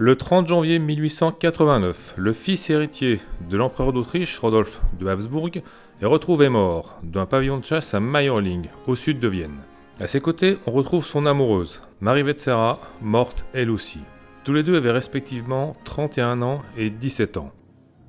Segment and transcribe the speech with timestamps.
[0.00, 5.50] Le 30 janvier 1889, le fils héritier de l'empereur d'Autriche, Rodolphe de Habsbourg,
[6.00, 9.58] est retrouvé mort d'un pavillon de chasse à Mayerling, au sud de Vienne.
[9.98, 13.98] À ses côtés, on retrouve son amoureuse, Marie Vetsera, morte elle aussi.
[14.44, 17.50] Tous les deux avaient respectivement 31 ans et 17 ans.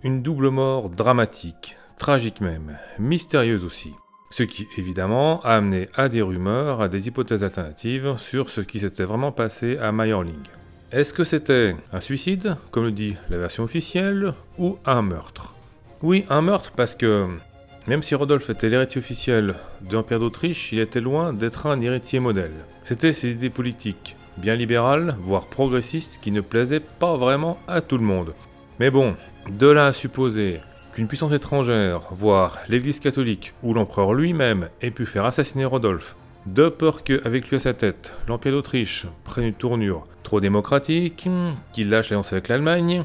[0.03, 3.95] Une double mort dramatique, tragique même, mystérieuse aussi.
[4.29, 8.79] Ce qui, évidemment, a amené à des rumeurs, à des hypothèses alternatives sur ce qui
[8.79, 10.37] s'était vraiment passé à Mayerling.
[10.91, 15.53] Est-ce que c'était un suicide, comme le dit la version officielle, ou un meurtre?
[16.01, 17.27] Oui, un meurtre parce que
[17.85, 22.19] même si Rodolphe était l'héritier officiel de l'Empire d'Autriche, il était loin d'être un héritier
[22.19, 22.53] modèle.
[22.83, 27.99] C'était ses idées politiques, bien libérales, voire progressistes, qui ne plaisaient pas vraiment à tout
[27.99, 28.33] le monde.
[28.79, 29.15] Mais bon,
[29.47, 30.59] de là à supposer
[30.93, 36.15] qu'une puissance étrangère, voire l'Église catholique ou l'empereur lui-même, ait pu faire assassiner Rodolphe,
[36.53, 41.29] de peur qu'avec lui à sa tête, l'Empire d'Autriche prenne une tournure trop démocratique,
[41.73, 43.03] qu'il lâche l'alliance avec l'Allemagne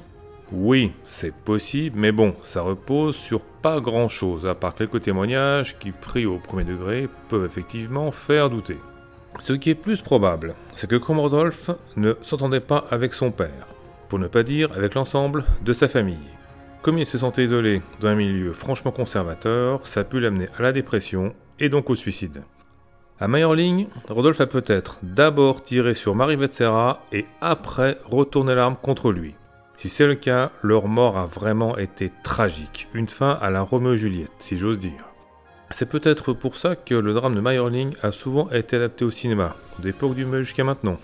[0.53, 5.79] Oui, c'est possible, mais bon, ça repose sur pas grand chose, à part quelques témoignages
[5.79, 8.79] qui, pris au premier degré, peuvent effectivement faire douter.
[9.39, 13.67] Ce qui est plus probable, c'est que Rodolphe ne s'entendait pas avec son père,
[14.09, 16.17] pour ne pas dire avec l'ensemble de sa famille.
[16.83, 20.63] Comme il se sentait isolé dans un milieu franchement conservateur, ça a pu l'amener à
[20.63, 22.43] la dépression et donc au suicide.
[23.21, 29.13] À Mayerling, Rodolphe a peut-être d'abord tiré sur Marie Vetsera et après retourné l'arme contre
[29.13, 29.37] lui.
[29.77, 33.93] Si c'est le cas, leur mort a vraiment été tragique, une fin à la Roméo
[33.95, 35.05] et Juliette, si j'ose dire.
[35.71, 39.55] C'est peut-être pour ça que le drame de Mayerling a souvent été adapté au cinéma,
[39.79, 40.99] d'époque du meurtre jusqu'à maintenant.